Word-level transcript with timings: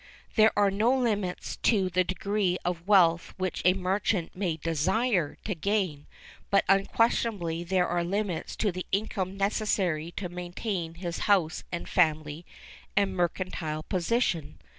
There 0.35 0.51
are 0.57 0.71
no 0.71 0.97
limits 0.97 1.57
to 1.57 1.87
the 1.87 2.03
degree 2.03 2.57
of 2.65 2.87
wealth 2.87 3.35
which 3.37 3.61
a 3.63 3.75
merchant 3.75 4.35
may 4.35 4.57
desire 4.57 5.37
to 5.43 5.53
gain, 5.53 6.07
but 6.49 6.65
unquestionably 6.67 7.63
there 7.63 7.87
are 7.87 8.03
limits 8.03 8.55
to 8.55 8.71
the 8.71 8.87
income 8.91 9.37
necessary 9.37 10.09
to 10.13 10.27
maintain 10.27 10.95
his 10.95 11.19
house 11.29 11.63
and 11.71 11.87
family 11.87 12.47
and 12.97 13.15
mercantile 13.15 13.83
position. 13.83 14.57